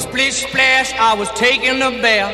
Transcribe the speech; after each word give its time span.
Splish 0.00 0.46
splash, 0.46 0.94
I 0.98 1.14
was 1.14 1.30
taking 1.34 1.82
a 1.82 1.90
bath. 2.00 2.32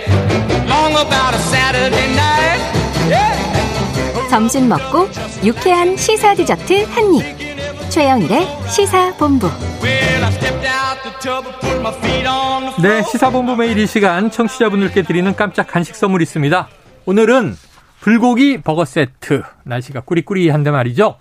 Long 0.69 0.93
about 0.95 1.35
a 1.35 1.39
Saturday 1.51 2.07
night. 2.15 2.63
Yeah. 3.11 4.31
점심 4.31 4.69
먹고 4.69 5.09
유쾌한 5.45 5.97
시사 5.97 6.35
디저트 6.35 6.85
한 6.85 7.15
입. 7.15 7.91
최영일의 7.91 8.47
시사 8.71 9.15
본부. 9.17 9.49
Well, 9.83 10.25
I 10.25 10.33
stepped 10.33 10.67
out 10.67 11.03
the 11.03 11.19
tub 11.21 11.47
and 11.47 11.61
put 11.61 11.81
my 11.81 11.93
feet 11.99 12.27
on 12.29 12.73
the 12.77 12.83
네, 12.83 13.03
시사본부 13.03 13.57
매일 13.57 13.79
이 13.79 13.87
시간 13.87 14.31
청취자분들께 14.31 15.03
드리는 15.03 15.35
깜짝 15.35 15.67
간식 15.67 15.97
선물 15.97 16.23
있습니다. 16.23 16.69
오늘은 17.07 17.57
불고기 18.01 18.63
버거 18.63 18.85
세트. 18.85 19.43
날씨가 19.65 20.01
꾸리꾸리한데 20.03 20.71
말이죠. 20.71 21.17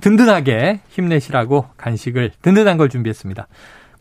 든든하게 0.00 0.80
힘내시라고 0.88 1.66
간식을 1.76 2.32
든든한 2.42 2.78
걸 2.78 2.88
준비했습니다. 2.88 3.46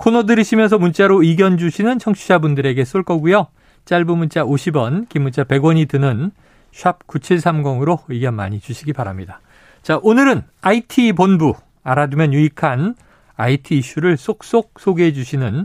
코너 0.04 0.26
들으시면서 0.26 0.80
문자로 0.80 1.24
의견 1.24 1.58
주시는 1.58 1.98
청취자분들에게 1.98 2.84
쏠 2.84 3.04
거고요. 3.04 3.48
짧은 3.86 4.18
문자 4.18 4.44
50원, 4.44 5.08
긴 5.08 5.22
문자 5.22 5.46
100원이 5.46 5.88
드는 5.88 6.32
샵 6.74 7.08
9730으로 7.08 8.00
의견 8.10 8.34
많이 8.34 8.60
주시기 8.60 8.92
바랍니다. 8.92 9.40
자, 9.82 10.02
오늘은 10.04 10.42
IT 10.60 11.14
본부 11.14 11.54
알아두면 11.84 12.34
유익한 12.34 12.96
IT 13.38 13.78
이슈를 13.78 14.18
쏙쏙 14.18 14.74
소개해 14.78 15.14
주시는 15.14 15.64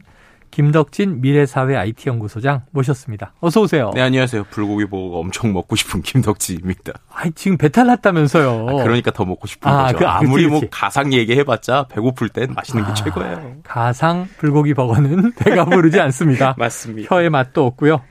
김덕진 0.50 1.20
미래사회 1.20 1.76
IT연구소장 1.76 2.62
모셨습니다. 2.70 3.32
어서 3.40 3.60
오세요. 3.62 3.90
네, 3.94 4.00
안녕하세요. 4.02 4.44
불고기 4.50 4.86
버거가 4.86 5.18
엄청 5.18 5.52
먹고 5.52 5.76
싶은 5.76 6.02
김덕지입니다. 6.02 6.92
아, 7.12 7.24
지금 7.34 7.56
배탈 7.56 7.86
났다면서요. 7.86 8.66
아, 8.68 8.82
그러니까 8.82 9.10
더 9.10 9.24
먹고 9.24 9.46
싶은 9.46 9.70
아, 9.70 9.86
거죠. 9.86 9.98
그, 9.98 10.06
아, 10.06 10.18
아무리 10.18 10.44
그치, 10.44 10.46
뭐 10.48 10.60
그치. 10.60 10.70
가상 10.70 11.12
얘기해봤자 11.12 11.86
배고플 11.90 12.28
땐 12.30 12.52
맛있는 12.54 12.84
게 12.84 12.90
아, 12.90 12.94
최고예요. 12.94 13.56
가상 13.64 14.28
불고기 14.38 14.74
버거는 14.74 15.32
배가 15.38 15.64
부르지 15.64 16.00
않습니다. 16.00 16.54
맞습니다. 16.58 17.14
혀의 17.14 17.30
맛도 17.30 17.66
없고요. 17.66 18.02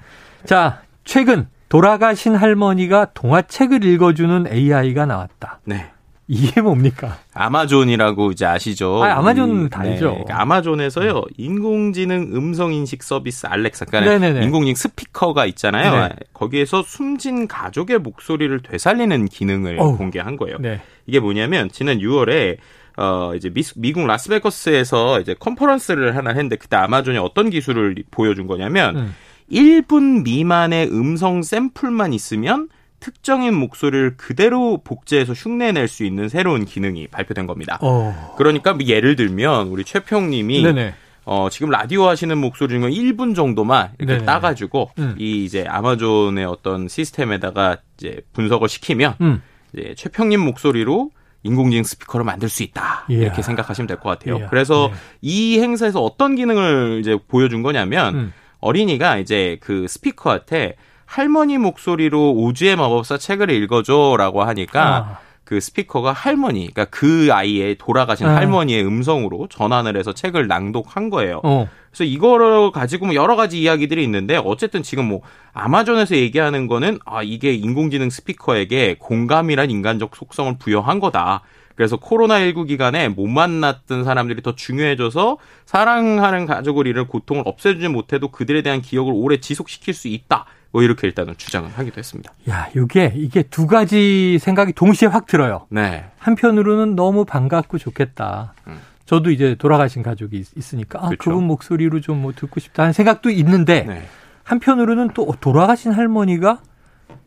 자, 0.46 0.82
최근 1.04 1.48
돌아가신 1.70 2.36
할머니가 2.36 3.08
동화책을 3.14 3.84
읽어주는 3.84 4.48
AI가 4.52 5.06
나왔다. 5.06 5.60
네. 5.66 5.92
이게 6.28 6.60
뭡니까? 6.62 7.18
아마존이라고 7.34 8.32
이제 8.32 8.46
아시죠? 8.46 9.02
아, 9.04 9.18
아마존 9.18 9.66
이- 9.66 9.70
다 9.70 9.80
알죠. 9.82 10.10
그러니까 10.12 10.42
아마존에서요, 10.42 11.24
인공지능 11.38 12.32
음성 12.34 12.74
인식 12.74 13.02
서비스 13.04 13.48
알렉사, 13.48 13.86
그러니까. 13.86 14.42
인공지능 14.42 14.76
스피커가 14.76 15.46
있잖아요. 15.48 16.08
네. 16.10 16.16
거기에서 16.34 16.84
숨진 16.84 17.48
가족의 17.48 18.00
목소리를 18.00 18.60
되살리는 18.62 19.26
기능을 19.26 19.78
어우. 19.80 19.98
공개한 19.98 20.36
거예요. 20.36 20.58
네. 20.60 20.82
이게 21.06 21.20
뭐냐면 21.20 21.70
지난 21.72 22.00
6월에 22.00 22.58
어 22.98 23.34
이제 23.36 23.50
미, 23.50 23.62
미국 23.76 24.06
라스베거스에서 24.08 25.22
이제 25.22 25.36
컨퍼런스를 25.40 26.16
하나 26.16 26.32
했는데 26.32 26.56
그때 26.56 26.76
아마존이 26.78 27.18
어떤 27.20 27.50
기술을 27.52 27.96
보여준 28.12 28.48
거냐면 28.48 28.98
음. 28.98 29.16
1분 29.52 30.24
미만의 30.24 30.90
음성 30.92 31.42
샘플만 31.44 32.12
있으면 32.14 32.68
특정인 33.00 33.54
목소리를 33.54 34.18
그대로 34.18 34.78
복제해서 34.84 35.34
흉내낼 35.34 35.88
수 35.88 36.04
있는 36.04 36.30
새로운 36.30 36.66
기능이 36.66 37.08
발표된 37.08 37.46
겁니다. 37.48 37.78
어. 37.82 38.34
그러니까 38.38 38.74
뭐 38.74 38.86
예를 38.86 39.16
들면 39.16 39.68
우리 39.68 39.84
최평님이 39.84 40.64
네네. 40.64 40.94
어, 41.26 41.50
지금 41.52 41.70
라디오 41.70 42.08
하시는 42.08 42.38
목소리 42.38 42.70
중에 42.80 42.90
1분 42.90 43.36
정도만 43.36 43.90
이렇게 44.00 44.14
네네. 44.14 44.26
따가지고 44.26 44.92
음. 45.00 45.16
이 45.20 45.44
이제 45.44 45.66
아마존의 45.68 46.46
어떤 46.46 46.88
시스템에다가 46.88 47.78
이제 47.98 48.22
분석을 48.34 48.70
시키면 48.70 49.16
음. 49.22 49.42
이제 49.74 49.94
최평님 49.98 50.40
목소리로 50.40 51.12
인공지능 51.44 51.84
스피커를 51.84 52.26
만들 52.26 52.50
수 52.50 52.64
있다 52.64 53.06
이야. 53.10 53.20
이렇게 53.20 53.42
생각하시면 53.42 53.88
될 53.88 53.98
것 53.98 54.10
같아요. 54.10 54.40
이야. 54.40 54.50
그래서 54.50 54.90
네. 54.92 54.98
이 55.22 55.60
행사에서 55.60 56.02
어떤 56.02 56.36
기능을 56.36 57.00
이제 57.02 57.18
보여준 57.28 57.62
거냐면 57.62 58.16
음. 58.16 58.34
어린이가 58.60 59.18
이제 59.18 59.58
그 59.62 59.86
스피커한테 59.88 60.76
할머니 61.08 61.58
목소리로 61.58 62.34
오즈의 62.34 62.76
마법사 62.76 63.18
책을 63.18 63.50
읽어줘라고 63.50 64.44
하니까 64.44 64.98
아. 64.98 65.20
그 65.46 65.62
스피커가 65.62 66.12
할머니, 66.12 66.70
그러니까 66.74 66.86
그 66.86 67.30
아이의 67.32 67.78
돌아가신 67.78 68.28
아. 68.28 68.36
할머니의 68.36 68.86
음성으로 68.86 69.48
전환을 69.48 69.96
해서 69.96 70.14
책을 70.14 70.48
낭독한 70.48 71.10
거예요. 71.10 71.40
어. 71.44 71.70
그래서 71.90 72.04
이거를 72.04 72.72
가지고 72.72 73.06
뭐 73.08 73.16
여러 73.16 73.38
가지 73.38 73.62
이야기들이 73.62 74.04
있는데 74.04 74.36
어쨌든 74.44 74.84
지금 74.84 75.06
뭐 75.06 75.22
아마존에서 75.54 76.18
얘기하는 76.18 76.68
거는 76.68 77.00
아 77.06 77.24
이게 77.24 77.54
인공지능 77.54 78.10
스피커에게 78.10 78.98
공감이란 79.00 79.72
인간적 79.72 80.18
속성을 80.18 80.58
부여한 80.60 81.00
거다. 81.00 81.44
그래서 81.76 81.96
코로나19 81.96 82.68
기간에 82.68 83.08
못 83.08 83.28
만났던 83.28 84.04
사람들이 84.04 84.42
더 84.42 84.54
중요해져서 84.54 85.38
사랑하는 85.66 86.46
가족을 86.46 86.88
잃을 86.88 87.08
고통을 87.08 87.44
없애주지 87.46 87.88
못해도 87.88 88.30
그들에 88.32 88.64
대한 88.64 88.82
기억을 88.82 89.14
오래 89.16 89.40
지속시킬 89.40 89.94
수 89.94 90.10
있다. 90.10 90.46
뭐 90.72 90.84
이렇게 90.84 91.08
일단은 91.08 91.34
주장을 91.38 91.70
하기도 91.70 91.98
했습니다. 91.98 92.32
야, 92.50 92.68
이게, 92.76 93.14
이게 93.16 93.44
두 93.44 93.68
가지 93.68 94.38
생각이 94.40 94.74
동시에 94.74 95.08
확 95.08 95.26
들어요. 95.28 95.66
네. 95.70 96.06
한편으로는 96.20 96.96
너무 96.96 97.26
반갑고 97.26 97.78
좋겠다. 97.78 98.54
음. 98.68 98.78
저도 99.06 99.32
이제 99.32 99.56
돌아가신 99.56 100.04
가족이 100.04 100.38
있- 100.38 100.58
있으니까 100.58 101.00
아, 101.00 101.08
그렇죠. 101.08 101.32
그분 101.32 101.46
목소리로 101.48 102.02
좀 102.02 102.22
뭐 102.22 102.34
듣고 102.34 102.60
싶다는 102.60 102.92
생각도 102.94 103.30
있는데 103.30 103.84
네. 103.84 104.06
한편으로는 104.44 105.12
또 105.14 105.34
돌아가신 105.40 105.92
할머니가 105.94 106.60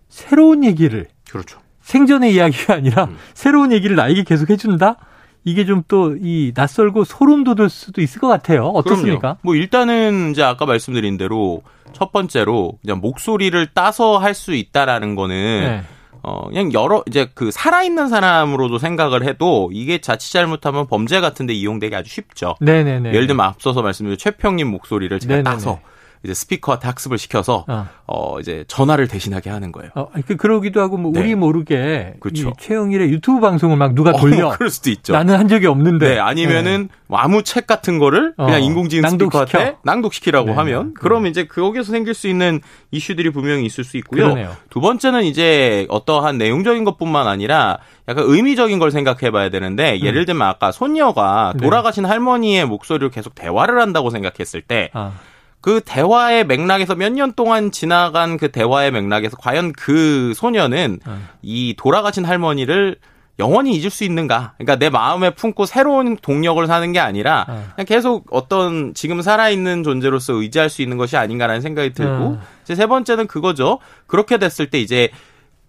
새로운 0.08 0.64
얘기를 0.64 1.06
그렇죠. 1.30 1.60
생전의 1.82 2.34
이야기가 2.34 2.74
아니라 2.74 3.04
음. 3.04 3.16
새로운 3.34 3.72
얘기를 3.72 3.96
나에게 3.96 4.24
계속 4.24 4.50
해준다? 4.50 4.96
이게 5.44 5.64
좀 5.64 5.82
또 5.88 6.16
이 6.20 6.52
낯설고 6.54 7.04
소름 7.04 7.44
돋을 7.44 7.68
수도 7.70 8.00
있을 8.02 8.20
것 8.20 8.28
같아요. 8.28 8.66
어떻습니까? 8.66 9.18
그럼요. 9.20 9.36
뭐 9.42 9.54
일단은 9.54 10.30
이제 10.32 10.42
아까 10.42 10.66
말씀드린 10.66 11.16
대로 11.16 11.62
첫 11.92 12.12
번째로 12.12 12.74
그냥 12.82 13.00
목소리를 13.00 13.66
따서 13.74 14.18
할 14.18 14.34
수 14.34 14.54
있다라는 14.54 15.14
거는 15.16 15.36
네. 15.36 15.82
어 16.22 16.48
그냥 16.48 16.72
여러 16.74 17.02
이제 17.06 17.28
그 17.34 17.50
살아있는 17.50 18.08
사람으로도 18.08 18.78
생각을 18.78 19.24
해도 19.24 19.70
이게 19.72 19.98
자칫 19.98 20.32
잘못하면 20.32 20.86
범죄 20.86 21.20
같은데 21.20 21.54
이용되기 21.54 21.96
아주 21.96 22.10
쉽죠. 22.10 22.56
네네네. 22.60 23.08
예를 23.14 23.26
들면 23.26 23.44
앞서서 23.46 23.80
말씀드린 23.82 24.18
최평님 24.18 24.68
목소리를 24.68 25.18
제가 25.18 25.36
네네네. 25.36 25.44
따서 25.44 25.80
이제 26.22 26.34
스피커한테 26.34 26.86
학습을 26.86 27.16
시켜서 27.16 27.64
어. 27.66 27.88
어 28.06 28.40
이제 28.40 28.64
전화를 28.68 29.08
대신하게 29.08 29.48
하는 29.48 29.72
거예요. 29.72 29.90
어, 29.94 30.08
그, 30.26 30.36
그러기도 30.36 30.80
하고, 30.80 30.98
뭐, 30.98 31.12
네. 31.12 31.20
우리 31.20 31.34
모르게. 31.34 32.14
그렇죠. 32.20 32.48
이 32.50 32.52
최영일의 32.58 33.10
유튜브 33.10 33.40
방송을 33.40 33.76
막 33.76 33.94
누가 33.94 34.12
돌려. 34.12 34.48
어, 34.48 34.50
그럴 34.56 34.68
수도 34.68 34.90
있죠. 34.90 35.12
나는 35.14 35.38
한 35.38 35.48
적이 35.48 35.66
없는데. 35.68 36.14
네, 36.14 36.18
아니면은 36.18 36.88
뭐 37.06 37.18
아무 37.18 37.42
책 37.42 37.66
같은 37.66 37.98
거를 37.98 38.34
어, 38.36 38.46
그냥 38.46 38.62
인공지능 38.62 39.02
낭독시켜. 39.02 39.46
스피커한테 39.46 39.78
낭독시키라고 39.82 40.46
네, 40.48 40.52
하면 40.52 40.94
그래. 40.94 41.02
그러면 41.02 41.30
이제 41.30 41.46
거기서 41.46 41.90
생길 41.90 42.14
수 42.14 42.28
있는 42.28 42.60
이슈들이 42.90 43.30
분명히 43.30 43.64
있을 43.64 43.84
수 43.84 43.96
있고요. 43.96 44.24
그러네요. 44.24 44.56
두 44.68 44.80
번째는 44.80 45.24
이제 45.24 45.86
어떠한 45.88 46.38
내용적인 46.38 46.84
것뿐만 46.84 47.28
아니라 47.28 47.78
약간 48.08 48.24
의미적인 48.26 48.78
걸 48.78 48.90
생각해 48.90 49.30
봐야 49.30 49.48
되는데 49.48 50.00
예를 50.00 50.24
들면 50.24 50.46
아까 50.46 50.72
손녀가 50.72 51.52
음. 51.54 51.58
네. 51.58 51.64
돌아가신 51.64 52.04
할머니의 52.04 52.66
목소리로 52.66 53.10
계속 53.10 53.34
대화를 53.34 53.80
한다고 53.80 54.10
생각했을 54.10 54.62
때 54.62 54.90
아, 54.92 55.12
그 55.60 55.80
대화의 55.84 56.46
맥락에서 56.46 56.94
몇 56.94 57.12
년 57.12 57.32
동안 57.32 57.70
지나간 57.70 58.36
그 58.38 58.50
대화의 58.50 58.90
맥락에서 58.92 59.36
과연 59.36 59.72
그 59.72 60.32
소녀는 60.34 61.00
어. 61.06 61.18
이 61.42 61.74
돌아가신 61.76 62.24
할머니를 62.24 62.96
영원히 63.38 63.74
잊을 63.74 63.88
수 63.90 64.04
있는가? 64.04 64.52
그러니까 64.58 64.76
내 64.76 64.90
마음에 64.90 65.30
품고 65.30 65.64
새로운 65.64 66.16
동력을 66.16 66.66
사는 66.66 66.92
게 66.92 66.98
아니라 67.00 67.46
어. 67.48 67.64
그냥 67.74 67.86
계속 67.86 68.26
어떤 68.30 68.92
지금 68.94 69.22
살아있는 69.22 69.82
존재로서 69.82 70.34
의지할 70.34 70.68
수 70.68 70.82
있는 70.82 70.96
것이 70.98 71.16
아닌가라는 71.16 71.60
생각이 71.62 71.92
들고 71.94 72.24
어. 72.24 72.40
이제 72.64 72.74
세 72.74 72.86
번째는 72.86 73.26
그거죠. 73.26 73.78
그렇게 74.06 74.36
됐을 74.38 74.68
때 74.68 74.78
이제 74.78 75.10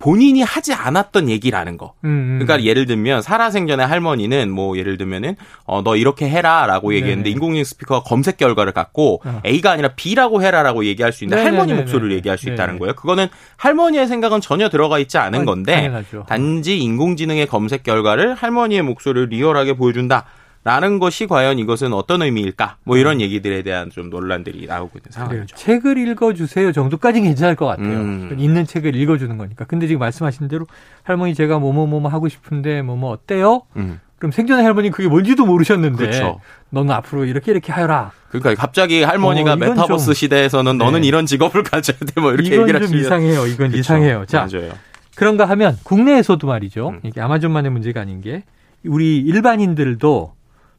본인이 0.02 0.42
하지 0.42 0.74
않았던 0.74 1.30
얘기라는 1.30 1.78
거. 1.78 1.94
음, 2.04 2.10
음. 2.10 2.40
그러니까 2.46 2.68
예를 2.68 2.86
들면 2.86 3.22
살아생전에 3.22 3.84
할머니는 3.84 4.50
뭐 4.52 4.78
예를 4.78 4.98
들면은 4.98 5.36
어 5.66 5.82
너 5.84 5.96
이렇게 5.96 6.30
해라라고 6.30 6.94
얘기했는데 6.94 7.24
네네. 7.30 7.34
인공지능 7.34 7.64
스피커가 7.64 8.04
검색 8.04 8.38
결과를 8.38 8.72
갖고 8.72 9.22
어. 9.26 9.42
A가 9.46 9.72
아니라 9.72 9.90
B라고 9.96 10.42
해라라고 10.44 10.86
얘기할 10.86 11.12
수 11.14 11.24
있는 11.24 11.38
네네네네. 11.38 11.58
할머니 11.58 11.80
목소리를 11.80 12.12
얘기할 12.18 12.38
수 12.38 12.50
있다는 12.50 12.74
네네. 12.74 12.80
거예요. 12.80 12.94
그거는 12.94 13.28
할머니의 13.58 14.08
생각은 14.08 14.42
전혀 14.42 14.70
들어가 14.70 15.00
있지 15.00 15.18
않은 15.18 15.42
아, 15.42 15.46
건데 15.46 15.74
당연하죠. 15.76 16.26
단지 16.28 16.78
인공지능의 16.80 17.48
검색 17.48 17.84
결과를 17.84 18.34
할머니의 18.36 18.82
목소리를 18.82 19.30
리얼하게 19.30 19.74
보여준다. 19.74 20.26
라는 20.64 21.00
것이 21.00 21.26
과연 21.26 21.58
이것은 21.58 21.92
어떤 21.92 22.22
의미일까? 22.22 22.78
뭐 22.84 22.98
이런 22.98 23.20
얘기들에 23.20 23.64
대한 23.64 23.90
좀 23.90 24.12
논란들이 24.12 24.68
나오고 24.68 25.00
있는. 25.00 25.10
상황이죠. 25.10 25.56
책을 25.56 25.98
읽어주세요 25.98 26.72
정도까지는 26.72 27.28
괜찮을 27.30 27.56
것 27.56 27.66
같아요. 27.66 27.88
음. 27.88 28.36
있는 28.38 28.66
책을 28.68 28.96
읽어주는 28.96 29.36
거니까. 29.38 29.66
근데 29.66 29.88
지금 29.88 30.00
말씀하신 30.00 30.48
대로 30.50 30.68
할머니 31.04 31.34
제가 31.34 31.58
뭐뭐뭐 31.58 32.08
하고 32.10 32.30
싶은데 32.30 32.84
뭐뭐 32.84 33.10
어때요? 33.12 33.64
음. 33.76 34.00
그럼 34.20 34.32
생전에 34.32 34.62
할머니 34.62 34.92
그게 34.92 35.08
뭔지도 35.10 35.48
모르셨는데 35.48 35.98
그렇죠. 35.98 36.40
너는 36.70 36.92
앞으로 36.94 37.26
이렇게 37.26 37.52
이렇게 37.52 37.72
하여라. 37.72 38.12
그러니까 38.30 38.54
갑자기 38.54 39.02
할머니가 39.02 39.54
어, 39.54 39.56
메타버스 39.56 40.06
좀- 40.06 40.14
시대에서는 40.14 40.78
너는 40.78 41.02
네. 41.02 41.08
이런 41.08 41.26
직업을 41.26 41.64
가져야 41.66 41.98
돼. 41.98 42.22
뭐 42.22 42.32
이렇게 42.34 42.52
얘기를 42.52 42.74
좀 42.82 42.84
하시면 42.84 43.02
이상해요. 43.04 43.48
이건 43.48 43.58
그렇죠. 43.70 43.78
이상해요. 43.78 44.26
자, 44.28 44.48
맞아요. 44.52 44.74
그런가 45.16 45.46
하면 45.46 45.76
국내에서도 45.82 46.46
말이죠. 46.46 46.90
음. 46.90 47.00
이게 47.02 47.20
아마존만의 47.20 47.72
문제가 47.72 48.02
아닌 48.02 48.22
게 48.22 48.44
우리 48.86 49.18
일반인들도 49.18 50.34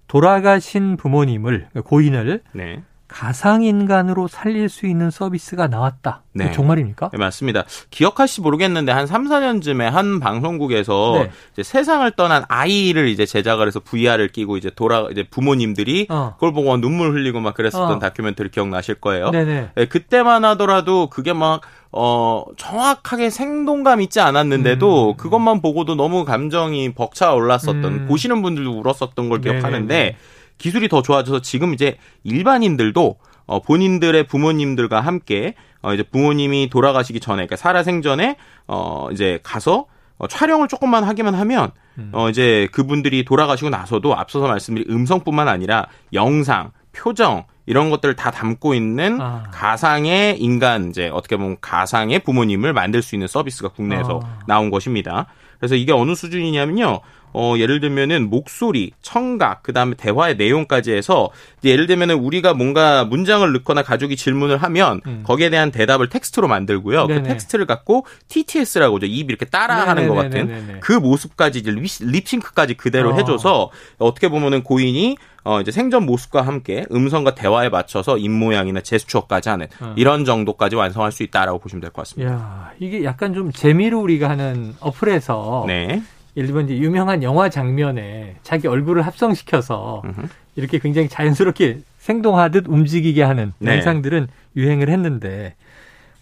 돌아가신 0.08 0.96
부모님을 0.96 1.68
고인을 1.84 2.42
네. 2.52 2.82
가상인간으로 3.12 4.26
살릴 4.26 4.68
수 4.68 4.86
있는 4.86 5.10
서비스가 5.10 5.68
나왔다. 5.68 6.22
네. 6.32 6.50
정말입니까? 6.52 7.10
네, 7.12 7.18
맞습니다. 7.18 7.64
기억하실지 7.90 8.40
모르겠는데 8.40 8.90
한 8.90 9.06
3, 9.06 9.28
4년쯤에 9.28 9.82
한 9.82 10.18
방송국에서 10.18 11.20
네. 11.22 11.30
이제 11.52 11.62
세상을 11.62 12.10
떠난 12.12 12.44
아이를 12.48 13.08
이제 13.08 13.26
제작을 13.26 13.66
해서 13.66 13.80
VR을 13.80 14.28
끼고 14.28 14.56
이제 14.56 14.70
돌아 14.74 15.06
이제 15.10 15.24
부모님들이 15.30 16.06
어. 16.08 16.32
그걸 16.34 16.52
보고 16.52 16.74
눈물 16.78 17.12
흘리고 17.12 17.40
막 17.40 17.54
그랬었던 17.54 17.96
어. 17.96 17.98
다큐멘터리 17.98 18.50
기억나실 18.50 18.96
거예요. 18.96 19.30
네네. 19.30 19.70
네, 19.74 19.84
그때만 19.86 20.44
하더라도 20.46 21.08
그게 21.08 21.32
막, 21.32 21.60
어, 21.92 22.44
정확하게 22.56 23.28
생동감 23.28 24.00
있지 24.00 24.20
않았는데도 24.20 25.10
음. 25.10 25.16
그것만 25.18 25.60
보고도 25.60 25.94
너무 25.94 26.24
감정이 26.24 26.94
벅차 26.94 27.34
올랐었던, 27.34 27.84
음. 27.84 28.06
보시는 28.08 28.40
분들도 28.40 28.80
울었었던 28.80 29.28
걸 29.28 29.42
네네네. 29.42 29.60
기억하는데 29.60 30.16
기술이 30.62 30.88
더 30.88 31.02
좋아져서 31.02 31.42
지금 31.42 31.74
이제 31.74 31.98
일반인들도 32.22 33.16
어, 33.46 33.60
본인들의 33.62 34.28
부모님들과 34.28 35.00
함께 35.00 35.56
어, 35.82 35.92
이제 35.92 36.04
부모님이 36.04 36.70
돌아가시기 36.70 37.18
전에, 37.18 37.38
그러니까 37.38 37.56
살아생전에 37.56 38.36
어, 38.68 39.08
이제 39.10 39.40
가서 39.42 39.86
어, 40.18 40.28
촬영을 40.28 40.68
조금만 40.68 41.02
하기만 41.02 41.34
하면 41.34 41.72
음. 41.98 42.10
어 42.12 42.30
이제 42.30 42.68
그분들이 42.72 43.24
돌아가시고 43.24 43.70
나서도 43.70 44.16
앞서서 44.16 44.46
말씀드린 44.46 44.88
음성뿐만 44.88 45.48
아니라 45.48 45.88
영상, 46.12 46.70
표정 46.92 47.44
이런 47.66 47.90
것들을 47.90 48.14
다 48.14 48.30
담고 48.30 48.74
있는 48.74 49.20
아. 49.20 49.42
가상의 49.52 50.40
인간 50.40 50.90
이제 50.90 51.08
어떻게 51.08 51.36
보면 51.36 51.56
가상의 51.60 52.20
부모님을 52.20 52.72
만들 52.72 53.02
수 53.02 53.16
있는 53.16 53.26
서비스가 53.26 53.70
국내에서 53.70 54.20
아. 54.22 54.38
나온 54.46 54.70
것입니다. 54.70 55.26
그래서 55.58 55.74
이게 55.74 55.92
어느 55.92 56.14
수준이냐면요. 56.14 57.00
어, 57.34 57.54
예를 57.58 57.80
들면은 57.80 58.28
목소리, 58.30 58.92
청각, 59.02 59.62
그 59.62 59.72
다음에 59.72 59.94
대화의 59.96 60.36
내용까지 60.36 60.92
해서 60.92 61.30
예를 61.64 61.86
들면은 61.86 62.16
우리가 62.16 62.54
뭔가 62.54 63.04
문장을 63.04 63.50
넣거나 63.52 63.82
가족이 63.82 64.16
질문을 64.16 64.58
하면 64.58 65.00
음. 65.06 65.22
거기에 65.26 65.48
대한 65.50 65.70
대답을 65.70 66.08
텍스트로 66.08 66.48
만들고요. 66.48 67.06
그 67.06 67.12
네네. 67.14 67.28
텍스트를 67.28 67.66
갖고 67.66 68.04
TTS라고 68.28 68.96
하죠. 68.96 69.06
입 69.06 69.30
이렇게 69.30 69.46
따라하는 69.46 70.08
것 70.08 70.14
같은. 70.14 70.78
그 70.80 70.92
모습까지 70.92 71.60
이제 71.60 71.70
립- 71.70 71.82
립싱크까지 72.00 72.74
그대로 72.74 73.10
어. 73.12 73.14
해줘서 73.16 73.70
어떻게 73.98 74.28
보면은 74.28 74.62
고인이 74.62 75.16
어 75.44 75.60
이제 75.60 75.72
생전 75.72 76.06
모습과 76.06 76.42
함께 76.42 76.84
음성과 76.92 77.34
대화에 77.34 77.68
맞춰서 77.68 78.16
입 78.16 78.28
모양이나 78.30 78.80
제스처까지 78.80 79.48
하는 79.48 79.66
어. 79.80 79.92
이런 79.96 80.24
정도까지 80.24 80.76
완성할 80.76 81.10
수 81.10 81.24
있다라고 81.24 81.58
보시면 81.58 81.80
될 81.80 81.90
것 81.90 82.02
같습니다. 82.02 82.32
야 82.32 82.70
이게 82.78 83.02
약간 83.02 83.34
좀 83.34 83.50
재미로 83.50 84.00
우리가 84.00 84.28
하는 84.28 84.74
어플에서 84.78 85.64
네. 85.66 86.00
예를 86.36 86.46
들면 86.48 86.64
이제 86.66 86.78
유명한 86.78 87.22
영화 87.22 87.48
장면에 87.48 88.36
자기 88.42 88.66
얼굴을 88.66 89.02
합성시켜서 89.02 90.02
음흠. 90.04 90.26
이렇게 90.56 90.78
굉장히 90.78 91.08
자연스럽게 91.08 91.80
생동하듯 91.98 92.66
움직이게 92.68 93.22
하는 93.22 93.52
네. 93.58 93.74
영상들은 93.76 94.28
유행을 94.56 94.88
했는데 94.88 95.54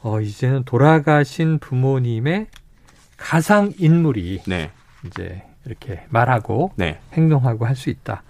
어 0.02 0.20
이제는 0.20 0.64
돌아가신 0.64 1.58
부모님의 1.58 2.46
가상 3.16 3.72
인물이 3.78 4.42
네. 4.46 4.70
이제 5.06 5.42
이렇게 5.66 6.02
말하고 6.08 6.72
네. 6.76 6.98
행동하고 7.12 7.66
할 7.66 7.76
수 7.76 7.90
있다. 7.90 8.22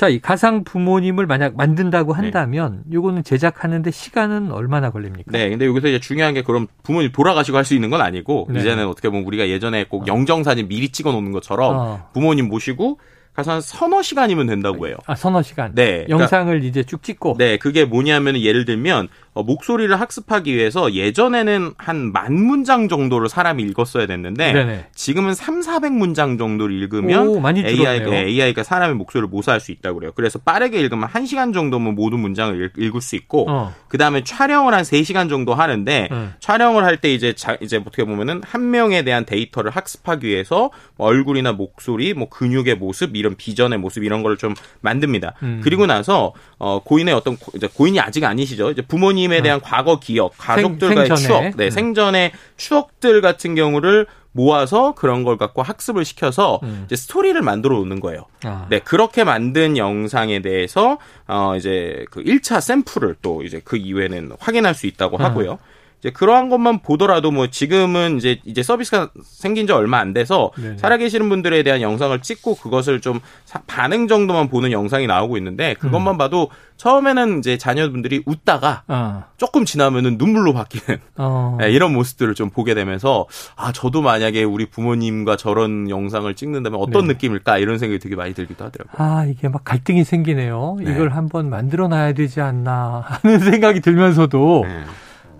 자, 0.00 0.08
이 0.08 0.18
가상 0.18 0.64
부모님을 0.64 1.26
만약 1.26 1.56
만든다고 1.58 2.14
한다면 2.14 2.84
요거는 2.90 3.22
제작하는데 3.22 3.90
시간은 3.90 4.50
얼마나 4.50 4.88
걸립니까? 4.88 5.30
네. 5.30 5.50
근데 5.50 5.66
여기서 5.66 5.88
이제 5.88 6.00
중요한 6.00 6.32
게 6.32 6.40
그럼 6.42 6.68
부모님 6.82 7.12
돌아가시고 7.12 7.58
할 7.58 7.66
수 7.66 7.74
있는 7.74 7.90
건 7.90 8.00
아니고 8.00 8.48
네. 8.50 8.60
이제는 8.60 8.88
어떻게 8.88 9.10
보면 9.10 9.26
우리가 9.26 9.50
예전에 9.50 9.84
꼭 9.84 10.06
영정 10.06 10.42
사진 10.42 10.68
미리 10.68 10.88
찍어 10.88 11.12
놓는 11.12 11.32
것처럼 11.32 11.76
어. 11.76 12.08
부모님 12.14 12.48
모시고 12.48 12.98
가서 13.34 13.52
한 13.52 13.60
서너 13.60 14.00
시간이면 14.00 14.46
된다고 14.46 14.88
해요. 14.88 14.96
아, 15.06 15.14
서너 15.14 15.42
시간. 15.42 15.72
네. 15.74 16.04
그러니까 16.04 16.18
영상을 16.22 16.64
이제 16.64 16.82
쭉 16.82 17.02
찍고 17.02 17.36
네, 17.36 17.58
그게 17.58 17.84
뭐냐면 17.84 18.40
예를 18.40 18.64
들면 18.64 19.08
어, 19.29 19.29
목소리를 19.34 19.98
학습하기 20.00 20.54
위해서 20.54 20.92
예전에는 20.92 21.72
한 21.76 22.10
만 22.12 22.34
문장 22.34 22.88
정도를 22.88 23.28
사람이 23.28 23.62
읽었어야 23.62 24.06
됐는데 24.06 24.52
네네. 24.52 24.86
지금은 24.94 25.34
3, 25.34 25.60
400문장 25.60 26.38
정도를 26.38 26.74
읽으면 26.82 27.28
오, 27.28 27.40
많이 27.40 27.60
AI가, 27.60 27.94
줄었네요. 27.98 28.26
AI가 28.26 28.62
사람의 28.64 28.96
목소리를 28.96 29.28
모사할 29.28 29.60
수 29.60 29.70
있다고 29.70 29.98
그래요. 30.00 30.12
그래서 30.16 30.38
빠르게 30.40 30.80
읽으면 30.80 31.08
1시간 31.08 31.54
정도면 31.54 31.94
모든 31.94 32.18
문장을 32.18 32.60
읽, 32.64 32.72
읽을 32.76 33.00
수 33.00 33.14
있고 33.16 33.48
어. 33.48 33.72
그다음에 33.88 34.24
촬영을 34.24 34.74
한 34.74 34.82
3시간 34.82 35.28
정도 35.28 35.54
하는데 35.54 36.08
음. 36.10 36.32
촬영을 36.40 36.84
할 36.84 36.96
때 37.00 37.12
이제 37.14 37.32
자, 37.34 37.56
이제 37.60 37.76
어떻게 37.76 38.04
보면은 38.04 38.42
한 38.44 38.70
명에 38.70 39.04
대한 39.04 39.24
데이터를 39.24 39.70
학습하기 39.70 40.26
위해서 40.26 40.70
뭐 40.96 41.06
얼굴이나 41.08 41.52
목소리, 41.52 42.12
뭐 42.14 42.28
근육의 42.28 42.74
모습, 42.76 43.14
이런 43.16 43.36
비전의 43.36 43.78
모습 43.78 44.02
이런 44.02 44.22
걸 44.22 44.36
좀 44.36 44.54
만듭니다. 44.80 45.34
음. 45.42 45.60
그리고 45.62 45.84
나서 45.86 46.32
어 46.58 46.80
고인의 46.82 47.12
어떤 47.14 47.36
고- 47.36 47.52
이제 47.54 47.68
고인이 47.72 48.00
아직 48.00 48.24
아니시죠. 48.24 48.70
이제 48.70 48.80
부모님 48.82 49.19
에 49.24 49.42
대한 49.42 49.60
과거 49.60 50.00
기억, 50.00 50.32
가족들과의 50.38 51.10
어. 51.10 51.16
생전에. 51.16 51.50
추억, 51.50 51.56
네, 51.56 51.64
음. 51.66 51.70
생전의 51.70 52.32
추억들 52.56 53.20
같은 53.20 53.54
경우를 53.54 54.06
모아서 54.32 54.94
그런 54.94 55.24
걸 55.24 55.36
갖고 55.36 55.62
학습을 55.62 56.04
시켜서 56.04 56.60
음. 56.62 56.84
이제 56.86 56.96
스토리를 56.96 57.40
만들어 57.42 57.76
놓는 57.78 58.00
거예요. 58.00 58.26
아. 58.44 58.66
네, 58.70 58.78
그렇게 58.78 59.24
만든 59.24 59.76
영상에 59.76 60.40
대해서 60.40 60.98
어 61.26 61.54
이제 61.56 62.04
그 62.10 62.22
1차 62.22 62.60
샘플을 62.60 63.16
또 63.22 63.42
이제 63.42 63.60
그 63.64 63.76
이후에는 63.76 64.32
확인할 64.38 64.74
수 64.74 64.86
있다고 64.86 65.18
아. 65.20 65.24
하고요. 65.24 65.58
이제 66.00 66.10
그러한 66.10 66.48
것만 66.48 66.80
보더라도 66.80 67.30
뭐 67.30 67.48
지금은 67.48 68.16
이제 68.16 68.40
이제 68.44 68.62
서비스가 68.62 69.10
생긴 69.22 69.66
지 69.66 69.72
얼마 69.74 69.98
안 69.98 70.14
돼서 70.14 70.50
네네. 70.56 70.78
살아계시는 70.78 71.28
분들에 71.28 71.62
대한 71.62 71.82
영상을 71.82 72.18
찍고 72.20 72.56
그것을 72.56 73.02
좀 73.02 73.20
사- 73.44 73.60
반응 73.66 74.08
정도만 74.08 74.48
보는 74.48 74.72
영상이 74.72 75.06
나오고 75.06 75.36
있는데 75.36 75.74
그것만 75.74 76.16
봐도 76.16 76.48
처음에는 76.78 77.40
이제 77.40 77.58
자녀분들이 77.58 78.22
웃다가 78.24 78.84
어. 78.88 79.24
조금 79.36 79.66
지나면은 79.66 80.16
눈물로 80.16 80.54
바뀌는 80.54 81.00
어. 81.18 81.58
네, 81.60 81.70
이런 81.70 81.92
모습들을 81.92 82.34
좀 82.34 82.48
보게 82.48 82.72
되면서 82.74 83.26
아 83.54 83.70
저도 83.70 84.00
만약에 84.00 84.42
우리 84.42 84.64
부모님과 84.70 85.36
저런 85.36 85.90
영상을 85.90 86.34
찍는다면 86.34 86.80
어떤 86.80 87.02
네. 87.06 87.12
느낌일까 87.12 87.58
이런 87.58 87.76
생각이 87.76 87.98
되게 87.98 88.16
많이 88.16 88.32
들기도 88.32 88.64
하더라고요. 88.64 88.94
아, 89.06 89.26
이게 89.26 89.48
막 89.50 89.64
갈등이 89.64 90.04
생기네요. 90.04 90.78
네. 90.80 90.92
이걸 90.92 91.10
한번 91.10 91.50
만들어 91.50 91.88
놔야 91.88 92.14
되지 92.14 92.40
않나 92.40 93.04
하는 93.04 93.38
생각이 93.50 93.80
들면서도 93.80 94.64
네. 94.66 94.84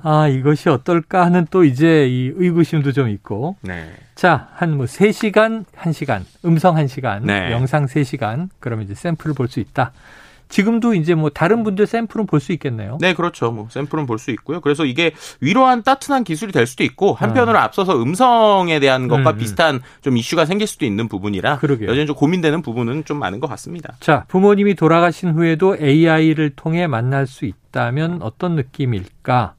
아, 0.02 0.29
이것이 0.29 0.69
어떨까 0.69 1.25
하는 1.25 1.47
또 1.50 1.64
이제 1.64 2.06
이 2.08 2.32
의구심도 2.35 2.93
좀 2.93 3.08
있고. 3.08 3.56
네. 3.62 3.91
자, 4.14 4.49
한 4.55 4.76
뭐 4.76 4.87
3시간, 4.87 5.64
1시간, 5.76 6.23
음성 6.44 6.75
1시간, 6.76 7.23
네. 7.25 7.50
영상 7.52 7.87
3시간, 7.87 8.49
그러면 8.61 8.85
이제 8.85 8.94
샘플을 8.94 9.35
볼 9.35 9.49
수 9.49 9.61
있다. 9.61 9.93
지금도 10.50 10.94
이제 10.94 11.14
뭐 11.14 11.31
다른 11.31 11.62
분들 11.62 11.87
샘플은 11.87 12.26
볼 12.26 12.41
수 12.41 12.50
있겠네요. 12.52 12.99
네, 13.00 13.14
그렇죠. 13.14 13.52
뭐 13.52 13.69
샘플은 13.70 14.06
볼 14.06 14.19
수 14.19 14.32
있고요. 14.32 14.61
그래서 14.61 14.85
이게 14.85 15.12
위로한 15.40 15.85
따뜻한 15.85 16.25
기술이 16.25 16.50
될 16.50 16.66
수도 16.66 16.83
있고 16.83 17.12
한편으로 17.14 17.57
앞서서 17.57 18.02
음성에 18.02 18.80
대한 18.80 19.07
것과 19.07 19.30
음, 19.30 19.35
음. 19.37 19.38
비슷한 19.38 19.80
좀 20.02 20.16
이슈가 20.16 20.47
생길 20.47 20.66
수도 20.66 20.85
있는 20.87 21.07
부분이라 21.09 21.59
그러게요. 21.59 21.88
여전히 21.88 22.07
좀 22.07 22.16
고민되는 22.16 22.62
부분은 22.62 23.04
좀 23.04 23.19
많은 23.21 23.38
것 23.38 23.47
같습니다. 23.47 23.95
자, 24.00 24.25
부모님이 24.26 24.75
돌아가신 24.75 25.30
후에도 25.35 25.76
AI를 25.80 26.50
통해 26.57 26.88
만날 26.88 27.28
수 27.28 27.45
있다면 27.45 28.21
어떤 28.21 28.57
느낌일까? 28.57 29.54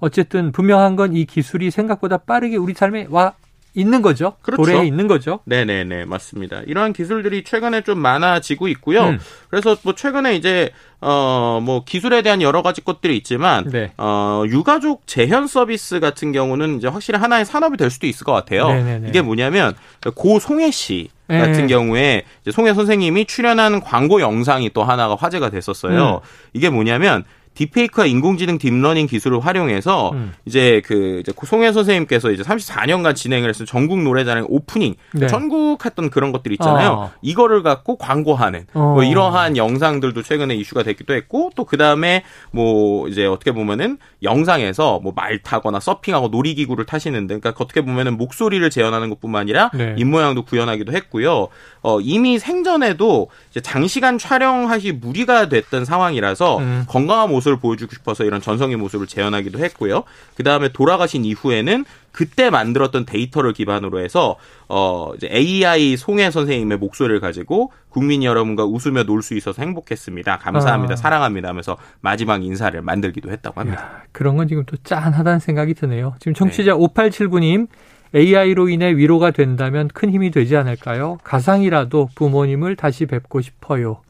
어쨌든 0.00 0.52
분명한 0.52 0.96
건 0.96 1.14
이 1.16 1.24
기술이 1.24 1.70
생각보다 1.70 2.18
빠르게 2.18 2.56
우리 2.56 2.74
삶에 2.74 3.06
와 3.10 3.32
있는 3.74 4.00
거죠. 4.00 4.34
그렇죠. 4.40 4.62
도래에 4.62 4.86
있는 4.86 5.06
거죠. 5.06 5.40
네네네 5.44 6.06
맞습니다. 6.06 6.62
이러한 6.66 6.94
기술들이 6.94 7.44
최근에 7.44 7.82
좀 7.82 7.98
많아지고 7.98 8.68
있고요. 8.68 9.02
음. 9.04 9.18
그래서 9.50 9.76
뭐 9.82 9.94
최근에 9.94 10.34
이제 10.34 10.70
어 11.00 11.60
뭐 11.62 11.84
기술에 11.84 12.22
대한 12.22 12.40
여러 12.42 12.62
가지 12.62 12.80
것들이 12.82 13.16
있지만 13.18 13.68
네. 13.70 13.92
어 13.98 14.44
유가족 14.46 15.06
재현 15.06 15.46
서비스 15.46 16.00
같은 16.00 16.32
경우는 16.32 16.78
이제 16.78 16.88
확실히 16.88 17.18
하나의 17.18 17.44
산업이 17.44 17.76
될 17.76 17.90
수도 17.90 18.06
있을 18.06 18.24
것 18.24 18.32
같아요. 18.32 18.66
네네네. 18.68 19.08
이게 19.10 19.20
뭐냐면 19.22 19.74
고 20.14 20.38
송혜 20.38 20.70
씨 20.70 21.10
네. 21.28 21.38
같은 21.38 21.66
경우에 21.66 22.24
이제 22.42 22.50
송혜 22.52 22.72
선생님이 22.72 23.26
출연한 23.26 23.80
광고 23.82 24.20
영상이 24.22 24.70
또 24.72 24.84
하나가 24.84 25.16
화제가 25.16 25.50
됐었어요. 25.50 26.22
음. 26.24 26.28
이게 26.54 26.70
뭐냐면 26.70 27.24
딥페이크와 27.56 28.06
인공지능 28.06 28.58
딥러닝 28.58 29.08
기술을 29.08 29.40
활용해서 29.40 30.10
음. 30.12 30.32
이제 30.44 30.80
그 30.84 31.20
이제 31.20 31.32
송해 31.44 31.72
선생님께서 31.72 32.30
이제 32.30 32.44
34년간 32.44 33.16
진행을 33.16 33.48
해서 33.48 33.64
전국 33.64 34.00
노래자랑 34.02 34.46
오프닝 34.48 34.94
네. 35.14 35.26
전국 35.26 35.84
했던 35.84 36.08
그런 36.10 36.30
것들 36.30 36.52
있잖아요. 36.52 36.90
어. 36.90 37.10
이거를 37.22 37.64
갖고 37.64 37.96
광고하는 37.96 38.66
어. 38.74 38.94
뭐 38.94 39.02
이러한 39.02 39.56
영상들도 39.56 40.22
최근에 40.22 40.54
이슈가 40.54 40.84
됐기도 40.84 41.14
했고 41.14 41.50
또 41.56 41.64
그다음에 41.64 42.22
뭐 42.52 43.08
이제 43.08 43.26
어떻게 43.26 43.50
보면은 43.50 43.98
영상에서 44.22 45.00
뭐 45.02 45.16
말 45.16 45.38
타거나 45.38 45.80
서핑하고 45.80 46.28
놀이기구를 46.28 46.84
타시는 46.84 47.26
등 47.26 47.40
그러니까 47.40 47.64
어떻게 47.64 47.80
보면은 47.80 48.18
목소리를 48.18 48.68
재현하는 48.68 49.08
것뿐만 49.08 49.40
아니라 49.40 49.70
네. 49.74 49.94
입모양도 49.96 50.44
구현하기도 50.44 50.92
했고요. 50.92 51.48
어 51.82 52.00
이미 52.00 52.38
생전에도 52.38 53.28
이제 53.50 53.60
장시간 53.60 54.18
촬영하시 54.18 54.92
무리가 54.92 55.48
됐던 55.48 55.86
상황이라서 55.86 56.58
음. 56.58 56.84
건강한 56.86 57.30
모습 57.30 57.45
모습을 57.46 57.58
보여주고 57.58 57.94
싶어서 57.94 58.24
이런 58.24 58.40
전성기 58.40 58.76
모습을 58.76 59.06
재현하기도 59.06 59.58
했고요. 59.58 60.04
그 60.36 60.42
다음에 60.42 60.68
돌아가신 60.72 61.24
이후에는 61.24 61.84
그때 62.12 62.50
만들었던 62.50 63.06
데이터를 63.06 63.52
기반으로 63.52 64.00
해서 64.00 64.36
어 64.68 65.12
이제 65.16 65.28
AI 65.30 65.96
송혜 65.96 66.30
선생님의 66.30 66.78
목소리를 66.78 67.20
가지고 67.20 67.72
국민 67.88 68.22
여러분과 68.24 68.64
웃으며 68.64 69.04
놀 69.04 69.22
수 69.22 69.34
있어서 69.34 69.62
행복했습니다. 69.62 70.38
감사합니다. 70.38 70.92
아. 70.92 70.96
사랑합니다. 70.96 71.48
하면서 71.48 71.76
마지막 72.00 72.44
인사를 72.44 72.80
만들기도 72.80 73.30
했다고 73.30 73.60
합니다. 73.60 73.82
야, 73.82 74.02
그런 74.12 74.36
건 74.36 74.46
지금 74.46 74.64
또 74.66 74.76
짠하다는 74.76 75.40
생각이 75.40 75.74
드네요. 75.74 76.14
지금 76.20 76.34
청취자 76.34 76.74
5879님 76.74 77.68
AI로 78.14 78.68
인해 78.68 78.94
위로가 78.96 79.32
된다면 79.32 79.88
큰 79.92 80.10
힘이 80.10 80.30
되지 80.30 80.56
않을까요? 80.56 81.18
가상이라도 81.24 82.10
부모님을 82.14 82.76
다시 82.76 83.06
뵙고 83.06 83.40
싶어요. 83.40 84.00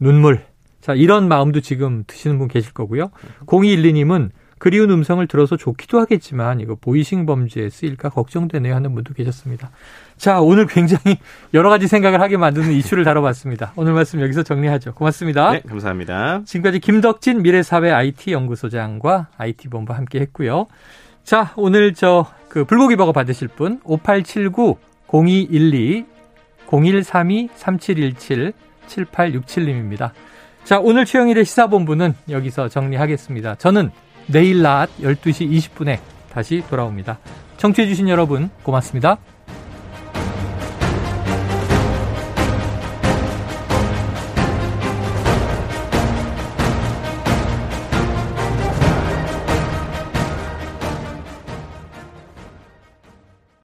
눈물. 0.00 0.44
자, 0.88 0.94
이런 0.94 1.28
마음도 1.28 1.60
지금 1.60 2.04
드시는 2.06 2.38
분 2.38 2.48
계실 2.48 2.72
거고요. 2.72 3.10
0212님은 3.44 4.30
그리운 4.56 4.90
음성을 4.90 5.24
들어서 5.28 5.58
좋기도 5.58 6.00
하겠지만 6.00 6.60
이거 6.60 6.76
보이싱 6.80 7.26
범죄에 7.26 7.68
쓰일까 7.68 8.08
걱정되네요 8.08 8.74
하는 8.74 8.94
분도 8.94 9.12
계셨습니다. 9.12 9.70
자, 10.16 10.40
오늘 10.40 10.66
굉장히 10.66 11.18
여러 11.52 11.68
가지 11.68 11.86
생각을 11.86 12.22
하게 12.22 12.38
만드는 12.38 12.72
이슈를 12.72 13.04
다뤄봤습니다. 13.04 13.74
오늘 13.76 13.92
말씀 13.92 14.18
여기서 14.22 14.42
정리하죠. 14.44 14.94
고맙습니다. 14.94 15.52
네, 15.52 15.60
감사합니다. 15.60 16.40
지금까지 16.46 16.80
김덕진 16.80 17.42
미래사회 17.42 17.90
IT 17.90 18.32
연구소장과 18.32 19.28
IT본부 19.36 19.92
함께 19.92 20.20
했고요. 20.20 20.68
자, 21.22 21.52
오늘 21.56 21.92
저 21.92 22.26
그 22.48 22.64
불고기 22.64 22.96
버거 22.96 23.12
받으실 23.12 23.46
분 23.46 23.80
5879 23.84 24.76
0212 25.12 26.06
0132 26.66 27.48
3717 27.54 28.52
7867님입니다. 28.88 30.12
자, 30.68 30.78
오늘 30.78 31.06
최영일의 31.06 31.46
시사본부는 31.46 32.12
여기서 32.28 32.68
정리하겠습니다. 32.68 33.54
저는 33.54 33.90
내일 34.26 34.60
낮 34.60 34.90
12시 35.00 35.50
20분에 35.50 35.98
다시 36.30 36.62
돌아옵니다. 36.68 37.20
청취해주신 37.56 38.10
여러분 38.10 38.50
고맙습니다. 38.64 39.16